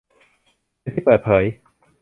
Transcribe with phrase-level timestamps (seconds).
[0.81, 1.43] เป็นที่เปิดเผย